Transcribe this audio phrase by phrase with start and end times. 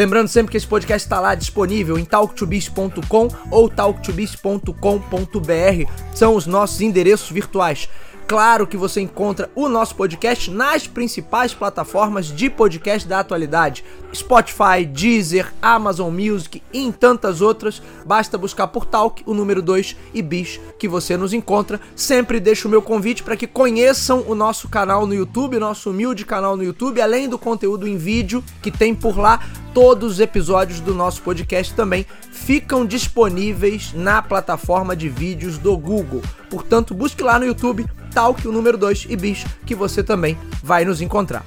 [0.00, 6.80] Lembrando sempre que esse podcast está lá disponível em talktobiz.com ou talktobiz.com.br, são os nossos
[6.80, 7.86] endereços virtuais.
[8.30, 14.86] Claro que você encontra o nosso podcast nas principais plataformas de podcast da atualidade: Spotify,
[14.86, 17.82] Deezer, Amazon Music e em tantas outras.
[18.06, 21.80] Basta buscar por Talk, o número 2 e Bis que você nos encontra.
[21.96, 26.24] Sempre deixo o meu convite para que conheçam o nosso canal no YouTube, nosso humilde
[26.24, 29.40] canal no YouTube, além do conteúdo em vídeo que tem por lá.
[29.74, 36.22] Todos os episódios do nosso podcast também ficam disponíveis na plataforma de vídeos do Google.
[36.48, 40.84] Portanto, busque lá no YouTube Talk, o número 2 e Bis, que você também vai
[40.84, 41.44] nos encontrar.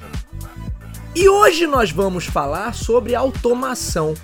[1.14, 4.14] E hoje nós vamos falar sobre automação.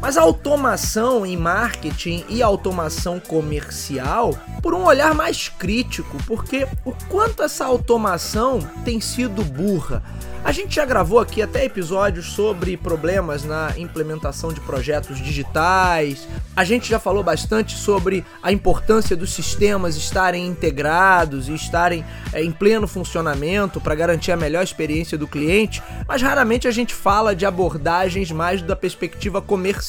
[0.00, 4.32] Mas a automação em marketing e automação comercial
[4.62, 10.02] por um olhar mais crítico, porque o quanto essa automação tem sido burra.
[10.44, 16.26] A gente já gravou aqui até episódios sobre problemas na implementação de projetos digitais.
[16.56, 22.42] A gente já falou bastante sobre a importância dos sistemas estarem integrados e estarem é,
[22.42, 27.34] em pleno funcionamento para garantir a melhor experiência do cliente, mas raramente a gente fala
[27.34, 29.87] de abordagens mais da perspectiva comercial.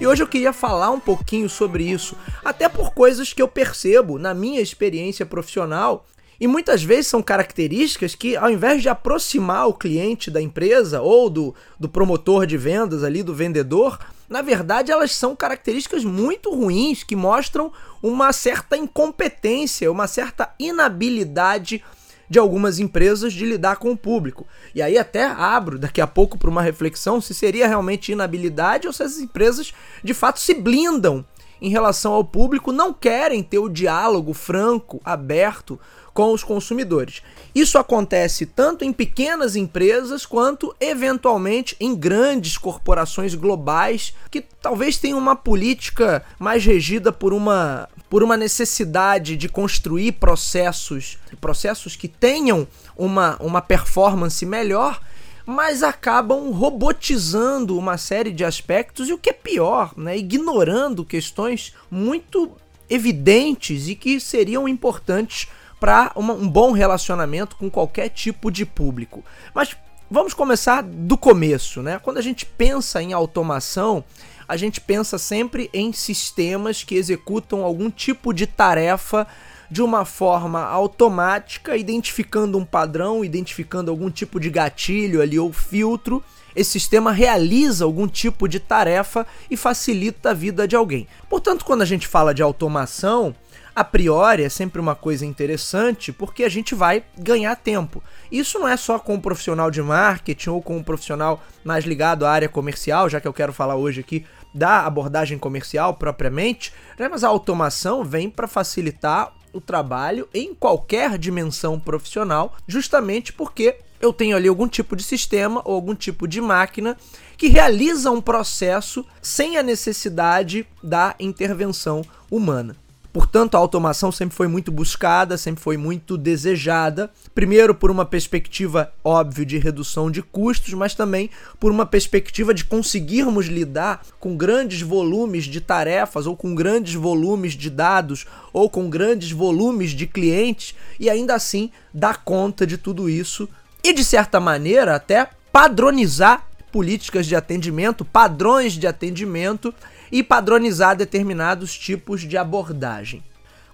[0.00, 4.18] E hoje eu queria falar um pouquinho sobre isso, até por coisas que eu percebo
[4.18, 6.06] na minha experiência profissional
[6.40, 11.28] e muitas vezes são características que, ao invés de aproximar o cliente da empresa ou
[11.28, 13.98] do, do promotor de vendas ali, do vendedor,
[14.28, 21.82] na verdade elas são características muito ruins que mostram uma certa incompetência, uma certa inabilidade
[22.28, 24.46] de algumas empresas de lidar com o público.
[24.74, 28.92] E aí até abro daqui a pouco para uma reflexão se seria realmente inabilidade ou
[28.92, 29.72] se as empresas
[30.02, 31.24] de fato se blindam
[31.60, 35.78] em relação ao público, não querem ter o diálogo franco, aberto
[36.18, 37.22] com os consumidores.
[37.54, 45.16] Isso acontece tanto em pequenas empresas quanto, eventualmente, em grandes corporações globais que talvez tenham
[45.16, 52.66] uma política mais regida por uma, por uma necessidade de construir processos, processos que tenham
[52.96, 55.00] uma, uma performance melhor
[55.46, 61.72] mas acabam robotizando uma série de aspectos e o que é pior, né, ignorando questões
[61.90, 62.52] muito
[62.90, 65.48] evidentes e que seriam importantes
[65.80, 69.24] para um bom relacionamento com qualquer tipo de público.
[69.54, 69.76] Mas
[70.10, 71.98] vamos começar do começo, né?
[72.02, 74.04] Quando a gente pensa em automação,
[74.48, 79.26] a gente pensa sempre em sistemas que executam algum tipo de tarefa
[79.70, 86.24] de uma forma automática, identificando um padrão, identificando algum tipo de gatilho ali ou filtro.
[86.56, 91.06] Esse sistema realiza algum tipo de tarefa e facilita a vida de alguém.
[91.28, 93.34] Portanto, quando a gente fala de automação,
[93.78, 98.02] a priori é sempre uma coisa interessante porque a gente vai ganhar tempo.
[98.30, 102.26] Isso não é só com um profissional de marketing ou com um profissional mais ligado
[102.26, 107.08] à área comercial, já que eu quero falar hoje aqui da abordagem comercial propriamente, né?
[107.08, 114.12] mas a automação vem para facilitar o trabalho em qualquer dimensão profissional, justamente porque eu
[114.12, 116.96] tenho ali algum tipo de sistema ou algum tipo de máquina
[117.36, 122.74] que realiza um processo sem a necessidade da intervenção humana.
[123.18, 127.10] Portanto, a automação sempre foi muito buscada, sempre foi muito desejada.
[127.34, 131.28] Primeiro, por uma perspectiva, óbvio, de redução de custos, mas também
[131.58, 137.54] por uma perspectiva de conseguirmos lidar com grandes volumes de tarefas, ou com grandes volumes
[137.54, 143.10] de dados, ou com grandes volumes de clientes, e ainda assim dar conta de tudo
[143.10, 143.48] isso
[143.82, 149.74] e, de certa maneira, até padronizar políticas de atendimento, padrões de atendimento
[150.10, 153.22] e padronizar determinados tipos de abordagem.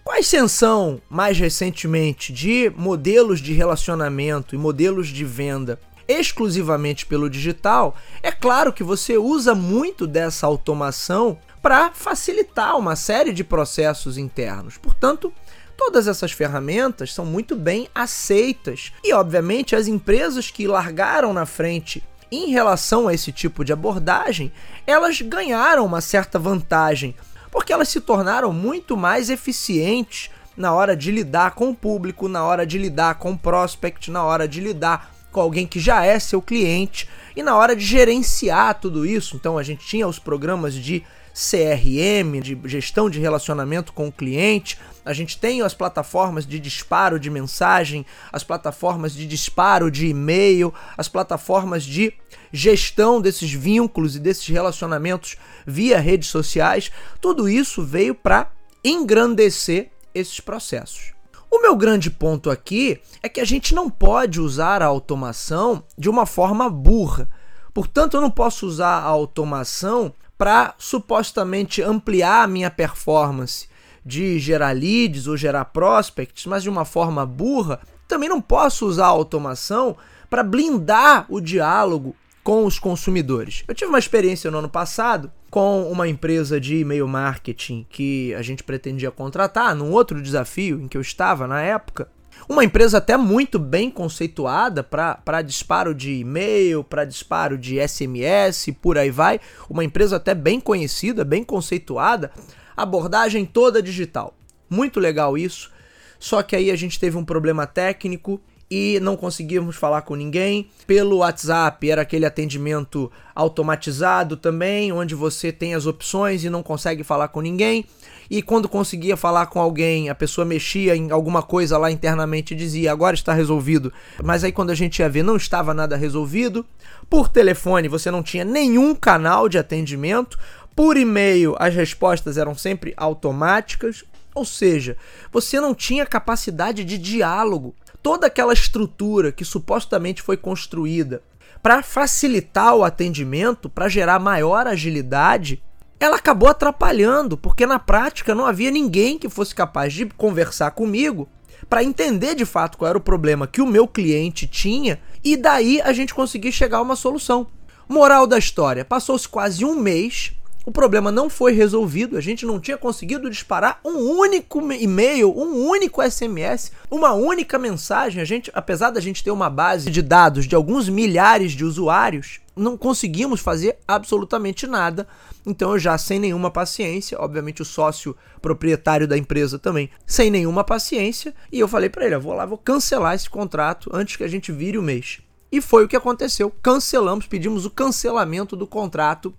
[0.05, 7.31] Com a ascensão, mais recentemente, de modelos de relacionamento e modelos de venda exclusivamente pelo
[7.31, 14.19] digital, é claro que você usa muito dessa automação para facilitar uma série de processos
[14.19, 14.77] internos.
[14.77, 15.33] Portanto,
[15.77, 22.05] todas essas ferramentas são muito bem aceitas e, obviamente, as empresas que largaram na frente
[22.35, 24.53] em relação a esse tipo de abordagem,
[24.87, 27.15] elas ganharam uma certa vantagem,
[27.51, 32.45] porque elas se tornaram muito mais eficientes na hora de lidar com o público, na
[32.45, 36.19] hora de lidar com o prospect, na hora de lidar com alguém que já é
[36.19, 39.35] seu cliente e na hora de gerenciar tudo isso.
[39.37, 41.03] Então a gente tinha os programas de
[41.35, 44.79] CRM, de gestão de relacionamento com o cliente.
[45.05, 50.73] A gente tem as plataformas de disparo de mensagem, as plataformas de disparo de e-mail,
[50.97, 52.15] as plataformas de
[52.53, 55.37] gestão desses vínculos e desses relacionamentos
[55.67, 56.93] via redes sociais.
[57.21, 58.53] Tudo isso veio para
[58.85, 61.13] engrandecer esses processos.
[61.51, 66.09] O meu grande ponto aqui é que a gente não pode usar a automação de
[66.09, 67.29] uma forma burra.
[67.73, 73.69] Portanto, eu não posso usar a automação para supostamente ampliar a minha performance
[74.05, 77.81] de gerar leads ou gerar prospects, mas de uma forma burra.
[78.07, 79.97] Também não posso usar a automação
[80.29, 83.65] para blindar o diálogo com os consumidores.
[83.67, 88.43] Eu tive uma experiência no ano passado com uma empresa de e-mail marketing que a
[88.43, 92.09] gente pretendia contratar, num outro desafio em que eu estava na época.
[92.49, 98.99] Uma empresa até muito bem conceituada para disparo de e-mail, para disparo de SMS, por
[98.99, 99.41] aí vai.
[99.69, 102.31] Uma empresa até bem conhecida, bem conceituada.
[102.77, 104.35] Abordagem toda digital.
[104.69, 105.73] Muito legal isso.
[106.19, 108.41] Só que aí a gente teve um problema técnico
[108.71, 110.69] e não conseguíamos falar com ninguém.
[110.87, 117.05] Pelo WhatsApp era aquele atendimento automatizado também, onde você tem as opções e não consegue
[117.05, 117.85] falar com ninguém.
[118.31, 122.57] E quando conseguia falar com alguém, a pessoa mexia em alguma coisa lá internamente e
[122.57, 123.93] dizia: agora está resolvido.
[124.23, 126.65] Mas aí quando a gente ia ver, não estava nada resolvido.
[127.09, 130.39] Por telefone você não tinha nenhum canal de atendimento.
[130.75, 134.05] Por e-mail as respostas eram sempre automáticas.
[134.35, 134.97] Ou seja,
[135.31, 137.73] você não tinha capacidade de diálogo
[138.05, 141.23] toda aquela estrutura que supostamente foi construída
[141.63, 145.63] para facilitar o atendimento, para gerar maior agilidade,
[145.99, 151.27] ela acabou atrapalhando, porque na prática não havia ninguém que fosse capaz de conversar comigo
[151.67, 155.81] para entender de fato qual era o problema que o meu cliente tinha e daí
[155.81, 157.47] a gente conseguir chegar a uma solução.
[157.89, 160.35] Moral da história: passou-se quase um mês
[160.67, 165.69] o problema não foi resolvido, a gente não tinha conseguido disparar um único e-mail, um
[165.69, 168.23] único SMS, uma única mensagem.
[168.23, 172.41] A gente, apesar da gente ter uma base de dados de alguns milhares de usuários,
[172.57, 175.07] não conseguimos fazer absolutamente nada.
[175.45, 180.65] Então eu já sem nenhuma paciência, obviamente o sócio proprietário da empresa também, sem nenhuma
[180.65, 184.25] paciência, e eu falei para ele, eu vou lá, vou cancelar esse contrato antes que
[184.25, 185.21] a gente vire o mês.
[185.53, 186.51] E foi o que aconteceu.
[186.63, 189.33] Cancelamos, pedimos o cancelamento do contrato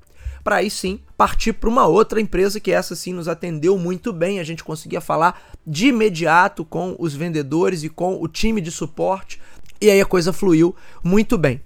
[0.45, 4.39] para aí sim partir para uma outra empresa que essa sim nos atendeu muito bem.
[4.39, 9.42] A gente conseguia falar de imediato com os vendedores e com o time de suporte
[9.81, 11.62] e aí a coisa fluiu muito bem.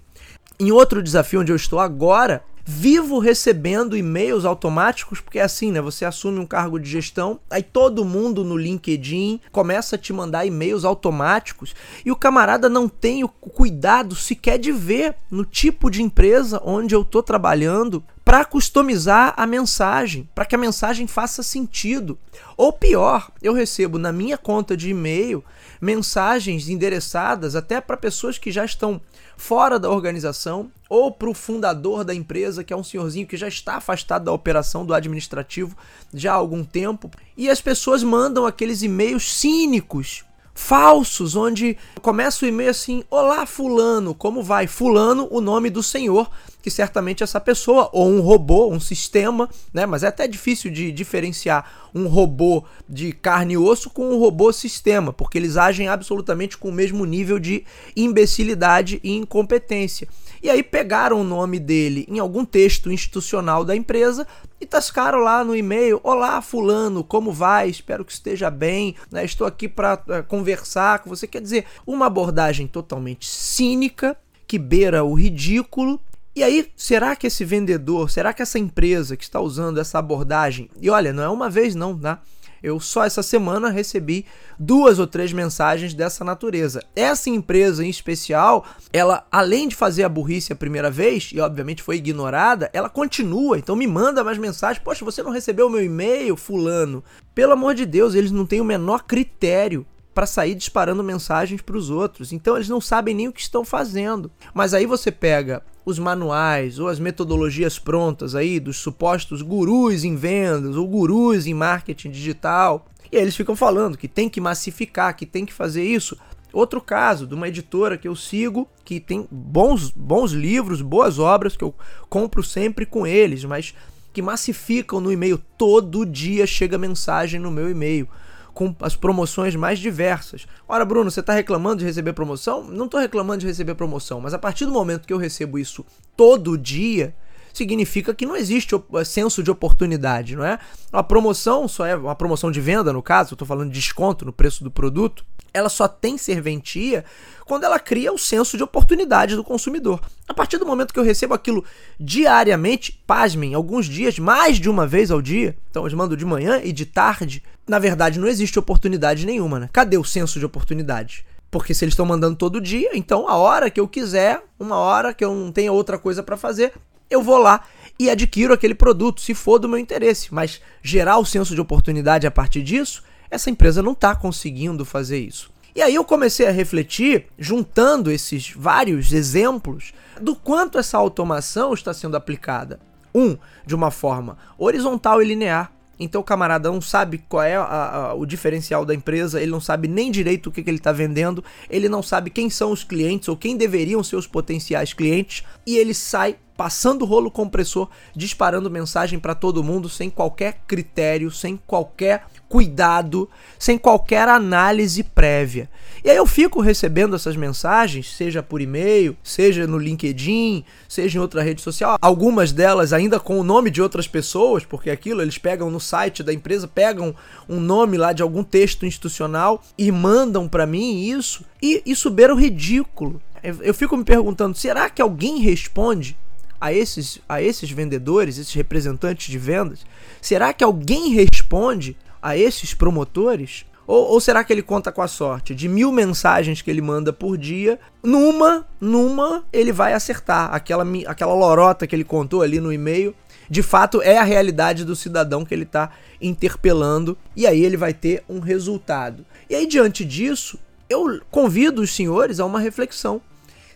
[0.58, 2.42] Em outro desafio onde eu estou agora,
[2.72, 5.80] vivo recebendo e-mails automáticos, porque é assim, né?
[5.80, 10.46] Você assume um cargo de gestão, aí todo mundo no LinkedIn começa a te mandar
[10.46, 11.74] e-mails automáticos
[12.06, 16.94] e o camarada não tem o cuidado sequer de ver no tipo de empresa onde
[16.94, 22.16] eu estou trabalhando para customizar a mensagem, para que a mensagem faça sentido.
[22.56, 25.42] Ou pior, eu recebo na minha conta de e-mail
[25.80, 29.00] mensagens endereçadas até para pessoas que já estão
[29.40, 33.48] fora da organização ou para o fundador da empresa, que é um senhorzinho que já
[33.48, 35.74] está afastado da operação do administrativo
[36.12, 37.10] já há algum tempo.
[37.38, 44.14] E as pessoas mandam aqueles e-mails cínicos falsos, onde começa o e-mail assim: Olá, Fulano,
[44.14, 44.66] como vai?
[44.66, 46.30] Fulano, o nome do Senhor,
[46.62, 49.86] que certamente essa pessoa, ou um robô, um sistema, né?
[49.86, 54.52] Mas é até difícil de diferenciar um robô de carne e osso com um robô
[54.52, 57.64] sistema, porque eles agem absolutamente com o mesmo nível de
[57.96, 60.08] imbecilidade e incompetência.
[60.42, 64.26] E aí pegaram o nome dele em algum texto institucional da empresa
[64.58, 67.68] e tascaram lá no e-mail: Olá, Fulano, como vai?
[67.68, 68.94] Espero que esteja bem.
[69.10, 69.24] Né?
[69.24, 71.26] Estou aqui para é, conversar com você.
[71.26, 76.00] Quer dizer, uma abordagem totalmente cínica que beira o ridículo.
[76.40, 80.70] E aí, será que esse vendedor, será que essa empresa que está usando essa abordagem,
[80.80, 82.22] e olha, não é uma vez não, tá?
[82.62, 84.24] Eu só essa semana recebi
[84.58, 86.82] duas ou três mensagens dessa natureza.
[86.96, 91.82] Essa empresa em especial, ela além de fazer a burrice a primeira vez e obviamente
[91.82, 94.82] foi ignorada, ela continua, então me manda mais mensagens.
[94.82, 97.04] Poxa, você não recebeu meu e-mail, fulano?
[97.34, 101.76] Pelo amor de Deus, eles não têm o menor critério para sair disparando mensagens para
[101.76, 102.32] os outros.
[102.32, 104.30] Então eles não sabem nem o que estão fazendo.
[104.52, 110.16] Mas aí você pega os manuais ou as metodologias prontas aí dos supostos gurus em
[110.16, 112.86] vendas ou gurus em marketing digital.
[113.10, 116.16] E aí eles ficam falando que tem que massificar, que tem que fazer isso.
[116.52, 121.56] Outro caso de uma editora que eu sigo, que tem bons, bons livros, boas obras,
[121.56, 121.72] que eu
[122.08, 123.72] compro sempre com eles, mas
[124.12, 125.40] que massificam no e-mail.
[125.56, 128.08] Todo dia chega mensagem no meu e-mail
[128.52, 130.46] com as promoções mais diversas.
[130.68, 132.64] Ora, Bruno, você está reclamando de receber promoção?
[132.64, 135.84] Não estou reclamando de receber promoção, mas a partir do momento que eu recebo isso
[136.16, 137.14] todo dia,
[137.52, 140.58] significa que não existe eh, senso de oportunidade, não é?
[140.92, 144.32] A promoção só é uma promoção de venda, no caso, estou falando de desconto no
[144.32, 147.04] preço do produto, ela só tem serventia
[147.44, 150.00] quando ela cria o senso de oportunidade do consumidor.
[150.28, 151.64] A partir do momento que eu recebo aquilo
[151.98, 156.60] diariamente, pasmem, alguns dias, mais de uma vez ao dia, então eu mando de manhã
[156.62, 159.70] e de tarde, na verdade não existe oportunidade nenhuma, né?
[159.72, 161.24] Cadê o senso de oportunidade?
[161.52, 165.14] Porque se eles estão mandando todo dia, então a hora que eu quiser, uma hora
[165.14, 166.72] que eu não tenha outra coisa para fazer,
[167.08, 167.62] eu vou lá
[167.96, 170.34] e adquiro aquele produto, se for do meu interesse.
[170.34, 175.20] Mas gerar o senso de oportunidade a partir disso, essa empresa não está conseguindo fazer
[175.20, 175.48] isso.
[175.72, 181.94] E aí eu comecei a refletir, juntando esses vários exemplos, do quanto essa automação está
[181.94, 182.80] sendo aplicada.
[183.14, 185.72] Um, de uma forma horizontal e linear.
[186.00, 189.60] Então o camarada não sabe qual é a, a, o diferencial da empresa, ele não
[189.60, 192.82] sabe nem direito o que, que ele está vendendo, ele não sabe quem são os
[192.82, 197.88] clientes ou quem deveriam ser os potenciais clientes, e ele sai passando o rolo compressor,
[198.14, 205.70] disparando mensagem para todo mundo sem qualquer critério, sem qualquer cuidado, sem qualquer análise prévia.
[206.04, 211.22] E aí eu fico recebendo essas mensagens, seja por e-mail, seja no LinkedIn, seja em
[211.22, 215.38] outra rede social, algumas delas ainda com o nome de outras pessoas, porque aquilo eles
[215.38, 217.14] pegam no site da empresa, pegam
[217.48, 222.34] um nome lá de algum texto institucional e mandam para mim isso, e isso beira
[222.34, 223.18] o ridículo.
[223.42, 226.18] Eu fico me perguntando, será que alguém responde
[226.60, 229.80] a esses, a esses vendedores, esses representantes de vendas?
[230.20, 233.64] Será que alguém responde a esses promotores?
[233.86, 235.52] Ou, ou, será que ele conta com a sorte?
[235.52, 240.54] De mil mensagens que ele manda por dia, numa, numa, ele vai acertar.
[240.54, 243.12] Aquela, aquela lorota que ele contou ali no e-mail,
[243.48, 245.90] de fato é a realidade do cidadão que ele está
[246.20, 249.26] interpelando, e aí ele vai ter um resultado.
[249.48, 250.56] E aí, diante disso,
[250.88, 253.20] eu convido os senhores a uma reflexão.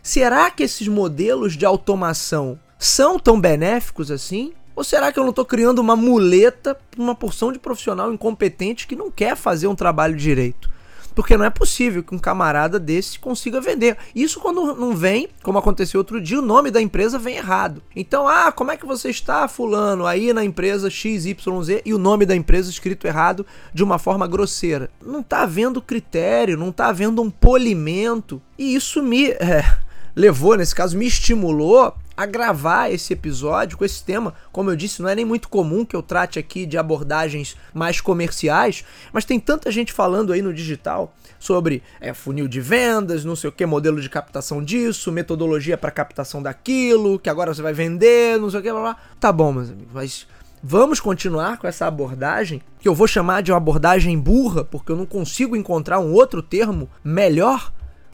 [0.00, 4.52] Será que esses modelos de automação são tão benéficos assim?
[4.76, 8.86] Ou será que eu não estou criando uma muleta para uma porção de profissional incompetente
[8.86, 10.74] que não quer fazer um trabalho direito?
[11.14, 13.96] Porque não é possível que um camarada desse consiga vender.
[14.14, 17.80] Isso quando não vem, como aconteceu outro dia, o nome da empresa vem errado.
[17.94, 21.36] Então, ah, como é que você está, fulano, aí na empresa XYZ
[21.84, 24.90] e o nome da empresa escrito errado de uma forma grosseira?
[25.00, 28.42] Não está havendo critério, não está havendo um polimento.
[28.58, 29.64] E isso me é,
[30.16, 34.34] levou, nesse caso, me estimulou a gravar esse episódio com esse tema.
[34.52, 38.00] Como eu disse, não é nem muito comum que eu trate aqui de abordagens mais
[38.00, 43.36] comerciais, mas tem tanta gente falando aí no digital sobre é, funil de vendas, não
[43.36, 47.72] sei o que, modelo de captação disso, metodologia para captação daquilo, que agora você vai
[47.72, 48.96] vender, não sei o que, blá, blá.
[49.18, 50.26] Tá bom, meus amigos, mas
[50.62, 54.96] vamos continuar com essa abordagem, que eu vou chamar de uma abordagem burra, porque eu
[54.96, 57.72] não consigo encontrar um outro termo melhor.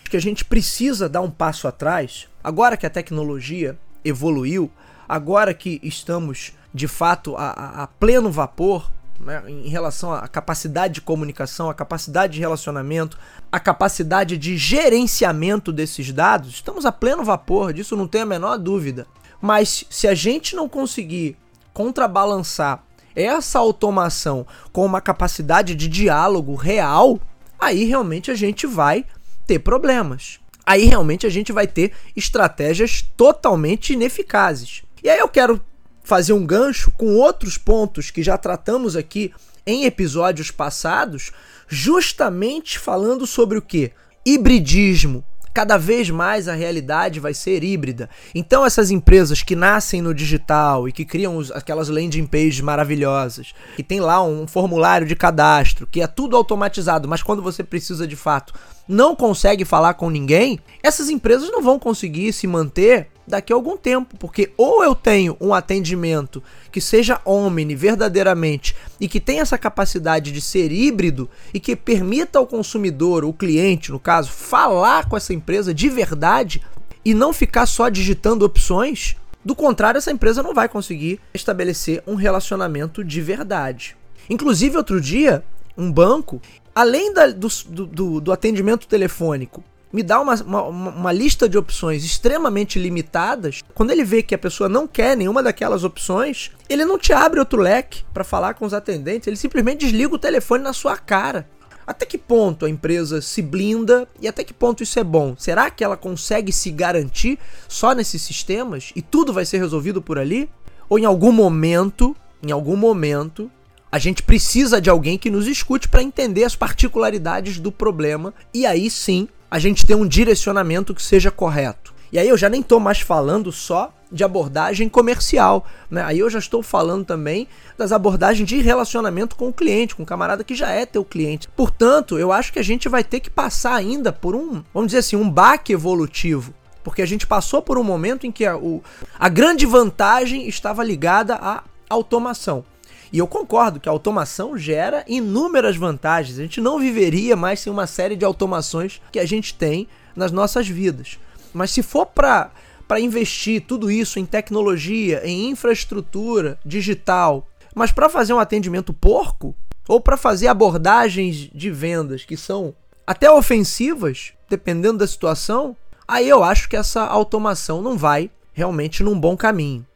[0.09, 4.71] Que a gente precisa dar um passo atrás, agora que a tecnologia evoluiu,
[5.09, 11.01] agora que estamos de fato a, a, pleno vapor né, em relação à capacidade de
[11.01, 13.19] comunicação, à capacidade de relacionamento,
[13.51, 18.57] à capacidade de gerenciamento desses dados, estamos a pleno vapor, disso não tem a menor
[18.57, 19.07] dúvida.
[19.41, 21.37] Mas se a gente não conseguir
[21.73, 27.19] contrabalançar essa automação com uma capacidade de diálogo real,
[27.59, 29.05] aí realmente a gente vai
[29.47, 30.39] ter problemas
[30.71, 34.85] aí realmente a gente vai ter estratégias totalmente ineficazes.
[35.03, 35.61] E aí eu quero
[36.05, 39.33] fazer um gancho com outros pontos que já tratamos aqui
[39.67, 41.33] em episódios passados,
[41.67, 43.91] justamente falando sobre o que?
[44.25, 48.09] Hibridismo, cada vez mais a realidade vai ser híbrida.
[48.35, 53.55] Então essas empresas que nascem no digital e que criam os, aquelas landing pages maravilhosas,
[53.77, 58.07] que tem lá um formulário de cadastro, que é tudo automatizado, mas quando você precisa
[58.07, 58.55] de fato
[58.91, 63.77] não consegue falar com ninguém, essas empresas não vão conseguir se manter daqui a algum
[63.77, 69.57] tempo, porque ou eu tenho um atendimento que seja omni verdadeiramente e que tenha essa
[69.57, 75.17] capacidade de ser híbrido e que permita ao consumidor, o cliente, no caso, falar com
[75.17, 76.61] essa empresa de verdade
[77.05, 79.17] e não ficar só digitando opções.
[79.45, 83.97] Do contrário, essa empresa não vai conseguir estabelecer um relacionamento de verdade.
[84.29, 85.43] Inclusive, outro dia,
[85.77, 86.43] um banco,
[86.75, 92.05] além da, do, do, do, atendimento telefônico, me dá uma, uma, uma, lista de opções
[92.05, 93.63] extremamente limitadas.
[93.75, 97.41] Quando ele vê que a pessoa não quer nenhuma daquelas opções, ele não te abre
[97.41, 101.49] outro leque para falar com os atendentes, ele simplesmente desliga o telefone na sua cara.
[101.87, 105.35] Até que ponto a empresa se blinda e até que ponto isso é bom?
[105.37, 110.17] Será que ela consegue se garantir só nesses sistemas e tudo vai ser resolvido por
[110.17, 110.49] ali?
[110.89, 112.17] Ou em algum momento,
[112.47, 113.51] em algum momento,
[113.91, 118.65] a gente precisa de alguém que nos escute para entender as particularidades do problema e
[118.65, 121.93] aí sim a gente ter um direcionamento que seja correto.
[122.13, 126.03] E aí eu já nem estou mais falando só de abordagem comercial, né?
[126.03, 127.47] Aí eu já estou falando também
[127.79, 131.49] das abordagens de relacionamento com o cliente, com o camarada que já é teu cliente.
[131.55, 134.99] Portanto, eu acho que a gente vai ter que passar ainda por um, vamos dizer
[134.99, 136.53] assim, um baque evolutivo.
[136.83, 138.83] Porque a gente passou por um momento em que a, o,
[139.19, 142.65] a grande vantagem estava ligada à automação.
[143.13, 146.39] E eu concordo que a automação gera inúmeras vantagens.
[146.39, 150.31] A gente não viveria mais sem uma série de automações que a gente tem nas
[150.31, 151.19] nossas vidas.
[151.53, 152.51] Mas se for para
[152.87, 159.55] para investir tudo isso em tecnologia, em infraestrutura digital, mas para fazer um atendimento porco
[159.87, 162.75] ou para fazer abordagens de vendas que são
[163.07, 165.77] até ofensivas, dependendo da situação,
[166.07, 169.87] aí eu acho que essa automação não vai realmente num bom caminho.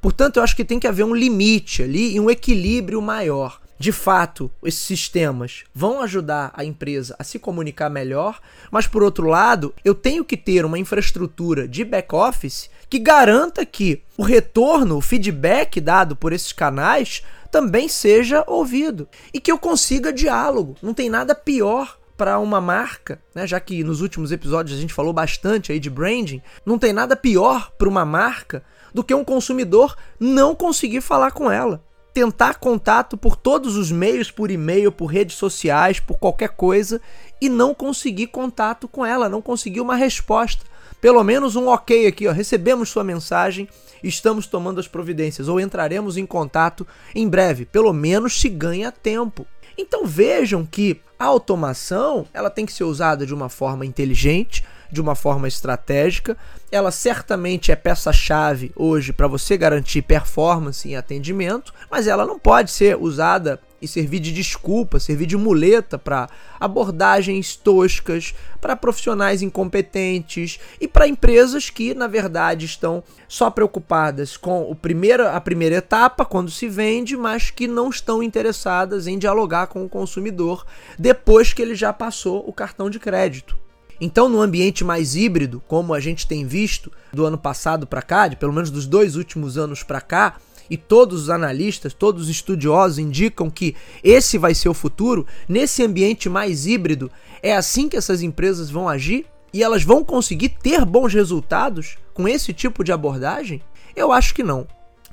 [0.00, 3.92] Portanto, eu acho que tem que haver um limite ali e um equilíbrio maior de
[3.92, 8.40] fato, esses sistemas vão ajudar a empresa a se comunicar melhor,
[8.72, 14.02] mas por outro lado, eu tenho que ter uma infraestrutura de back-office que garanta que
[14.16, 20.12] o retorno, o feedback dado por esses canais também seja ouvido e que eu consiga
[20.12, 20.74] diálogo.
[20.82, 23.46] Não tem nada pior para uma marca, né?
[23.46, 27.14] já que nos últimos episódios a gente falou bastante aí de branding, não tem nada
[27.14, 31.82] pior para uma marca do que um consumidor não conseguir falar com ela
[32.18, 37.00] tentar contato por todos os meios, por e-mail, por redes sociais, por qualquer coisa
[37.40, 40.64] e não conseguir contato com ela, não conseguir uma resposta.
[41.00, 43.68] Pelo menos um ok aqui, ó, recebemos sua mensagem,
[44.02, 47.64] estamos tomando as providências ou entraremos em contato em breve.
[47.64, 49.46] Pelo menos se ganha tempo.
[49.76, 55.00] Então vejam que a automação, ela tem que ser usada de uma forma inteligente, de
[55.00, 56.36] uma forma estratégica.
[56.70, 62.70] Ela certamente é peça-chave hoje para você garantir performance em atendimento, mas ela não pode
[62.70, 70.58] ser usada e servir de desculpa, servir de muleta para abordagens toscas, para profissionais incompetentes
[70.80, 76.24] e para empresas que, na verdade, estão só preocupadas com o primeiro, a primeira etapa,
[76.24, 80.66] quando se vende, mas que não estão interessadas em dialogar com o consumidor
[80.98, 83.56] depois que ele já passou o cartão de crédito.
[84.00, 88.28] Então, no ambiente mais híbrido, como a gente tem visto do ano passado para cá,
[88.28, 90.36] de pelo menos dos dois últimos anos para cá,
[90.70, 95.82] e todos os analistas, todos os estudiosos indicam que esse vai ser o futuro, nesse
[95.82, 97.10] ambiente mais híbrido,
[97.42, 102.28] é assim que essas empresas vão agir e elas vão conseguir ter bons resultados com
[102.28, 103.62] esse tipo de abordagem?
[103.96, 104.66] Eu acho que não.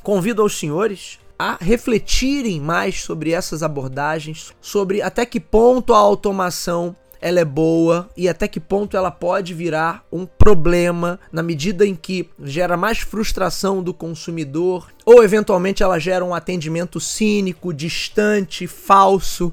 [0.04, 6.95] Convido aos senhores a refletirem mais sobre essas abordagens, sobre até que ponto a automação
[7.25, 11.95] ela é boa e até que ponto ela pode virar um problema na medida em
[11.95, 19.51] que gera mais frustração do consumidor ou eventualmente ela gera um atendimento cínico, distante, falso.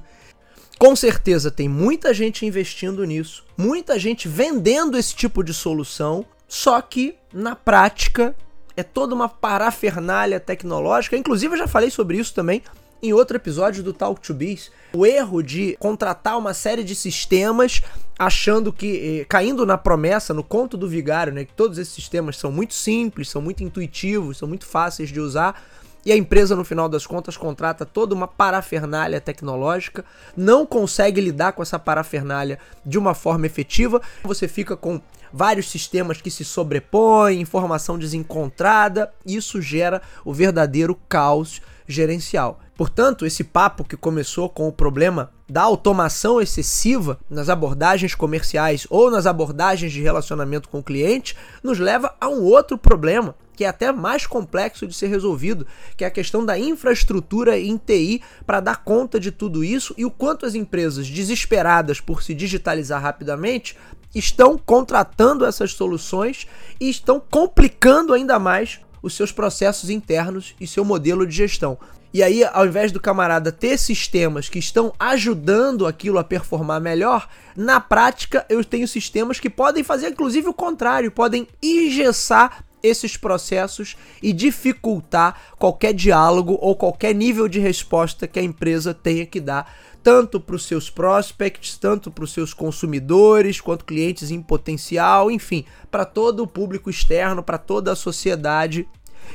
[0.79, 6.79] Com certeza tem muita gente investindo nisso, muita gente vendendo esse tipo de solução, só
[6.83, 8.37] que na prática
[8.77, 11.17] é toda uma parafernália tecnológica.
[11.17, 12.63] Inclusive eu já falei sobre isso também
[13.03, 17.83] em outro episódio do Talk to Biz, o erro de contratar uma série de sistemas
[18.17, 22.37] achando que, eh, caindo na promessa, no conto do vigário, né, que todos esses sistemas
[22.37, 25.61] são muito simples, são muito intuitivos, são muito fáceis de usar,
[26.05, 30.05] e a empresa, no final das contas, contrata toda uma parafernália tecnológica,
[30.37, 35.01] não consegue lidar com essa parafernália de uma forma efetiva, você fica com
[35.33, 42.61] vários sistemas que se sobrepõem, informação desencontrada, isso gera o verdadeiro caos gerencial.
[42.77, 49.11] Portanto, esse papo que começou com o problema da automação excessiva nas abordagens comerciais ou
[49.11, 53.69] nas abordagens de relacionamento com o cliente nos leva a um outro problema, que é
[53.69, 58.61] até mais complexo de ser resolvido, que é a questão da infraestrutura em TI para
[58.61, 63.77] dar conta de tudo isso e o quanto as empresas desesperadas por se digitalizar rapidamente
[64.15, 66.47] estão contratando essas soluções
[66.81, 71.79] e estão complicando ainda mais os seus processos internos e seu modelo de gestão.
[72.15, 77.27] E aí, ao invés do camarada ter sistemas que estão ajudando aquilo a performar melhor,
[77.57, 83.97] na prática eu tenho sistemas que podem fazer inclusive o contrário, podem engessar esses processos
[84.23, 89.73] e dificultar qualquer diálogo ou qualquer nível de resposta que a empresa tenha que dar,
[90.03, 95.65] tanto para os seus prospects, tanto para os seus consumidores, quanto clientes em potencial, enfim,
[95.91, 98.87] para todo o público externo, para toda a sociedade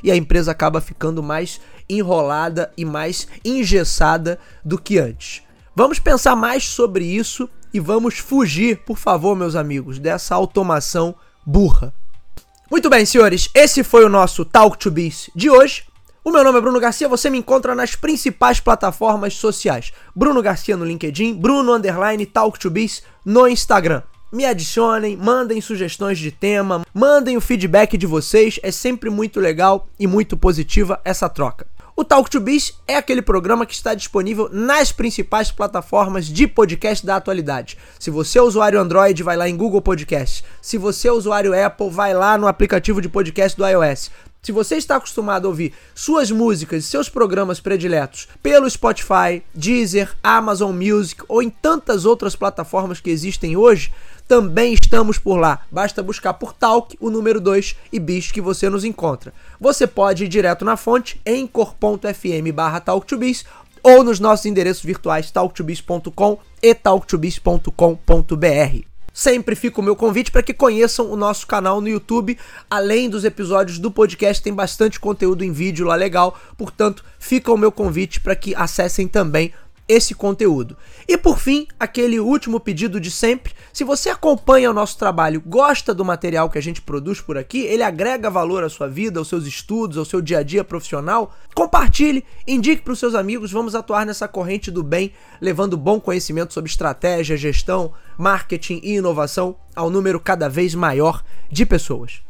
[0.03, 5.43] e a empresa acaba ficando mais enrolada e mais engessada do que antes.
[5.75, 11.93] Vamos pensar mais sobre isso e vamos fugir, por favor, meus amigos, dessa automação burra.
[12.69, 15.85] Muito bem, senhores, esse foi o nosso Talk to Biz de hoje.
[16.21, 19.93] O meu nome é Bruno Garcia, você me encontra nas principais plataformas sociais.
[20.13, 24.03] Bruno Garcia no LinkedIn, Bruno Underline Talk to Biz no Instagram.
[24.33, 29.87] Me adicionem, mandem sugestões de tema, mandem o feedback de vocês, é sempre muito legal
[29.97, 31.65] e muito positiva essa troca.
[31.99, 37.03] O Talk to Biz é aquele programa que está disponível nas principais plataformas de podcast
[37.03, 37.75] da atualidade.
[37.97, 40.45] Se você é usuário Android, vai lá em Google Podcast.
[40.61, 44.11] Se você é usuário Apple, vai lá no aplicativo de podcast do iOS.
[44.43, 50.15] Se você está acostumado a ouvir suas músicas e seus programas prediletos pelo Spotify, Deezer,
[50.21, 53.91] Amazon Music ou em tantas outras plataformas que existem hoje,
[54.27, 55.61] também estamos por lá.
[55.71, 59.33] Basta buscar por Talk, o número 2 e Bis que você nos encontra.
[59.59, 63.45] Você pode ir direto na fonte em cor.fm barra talktobis
[63.81, 68.85] ou nos nossos endereços virtuais talktobis.com e talktobis.com.br.
[69.13, 72.37] Sempre fica o meu convite para que conheçam o nosso canal no YouTube.
[72.69, 76.37] Além dos episódios do podcast, tem bastante conteúdo em vídeo lá legal.
[76.55, 79.51] Portanto, fica o meu convite para que acessem também
[79.87, 80.75] esse conteúdo.
[81.07, 85.93] E por fim, aquele último pedido de sempre: se você acompanha o nosso trabalho, gosta
[85.93, 89.27] do material que a gente produz por aqui, ele agrega valor à sua vida, aos
[89.27, 93.75] seus estudos, ao seu dia a dia profissional, compartilhe, indique para os seus amigos, vamos
[93.75, 99.89] atuar nessa corrente do bem, levando bom conhecimento sobre estratégia, gestão, marketing e inovação ao
[99.89, 102.21] número cada vez maior de pessoas.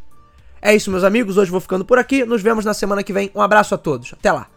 [0.61, 3.31] É isso, meus amigos, hoje vou ficando por aqui, nos vemos na semana que vem.
[3.33, 4.13] Um abraço a todos.
[4.13, 4.56] Até lá.